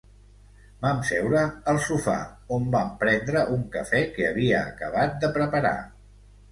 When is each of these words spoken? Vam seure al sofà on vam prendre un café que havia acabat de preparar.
Vam 0.85 1.03
seure 1.09 1.43
al 1.73 1.81
sofà 1.89 2.17
on 2.57 2.65
vam 2.77 2.91
prendre 3.05 3.47
un 3.59 3.69
café 3.77 4.05
que 4.17 4.27
havia 4.33 4.67
acabat 4.75 5.19
de 5.25 5.33
preparar. 5.39 5.79